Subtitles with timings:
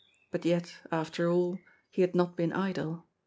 [0.31, 1.59] But yet, after all,
[1.91, 3.05] he had not been idle.